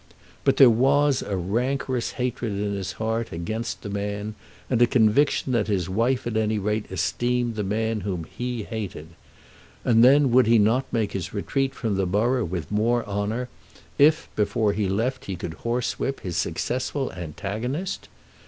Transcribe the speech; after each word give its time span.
But 0.43 0.57
there 0.57 0.65
was 0.67 1.21
a 1.21 1.37
rancorous 1.37 2.13
hatred 2.13 2.53
in 2.53 2.73
his 2.73 2.93
heart 2.93 3.31
against 3.31 3.83
the 3.83 3.89
man, 3.91 4.33
and 4.67 4.81
a 4.81 4.87
conviction 4.87 5.51
that 5.51 5.67
his 5.67 5.87
wife 5.89 6.25
at 6.25 6.35
any 6.35 6.57
rate 6.57 6.87
esteemed 6.91 7.53
the 7.53 7.63
man 7.63 7.99
whom 8.01 8.23
he 8.23 8.63
hated. 8.63 9.09
And 9.85 10.03
then 10.03 10.31
would 10.31 10.47
he 10.47 10.57
not 10.57 10.91
make 10.91 11.11
his 11.11 11.35
retreat 11.35 11.75
from 11.75 11.97
the 11.97 12.07
borough 12.07 12.45
with 12.45 12.71
more 12.71 13.05
honour 13.05 13.47
if 13.99 14.27
before 14.35 14.73
he 14.73 14.89
left 14.89 15.25
he 15.25 15.35
could 15.35 15.53
horsewhip 15.57 16.21
his 16.21 16.35
successful 16.35 17.11
antagonist? 17.13 18.07